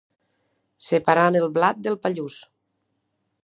[0.85, 2.39] Separant el blat del pallús.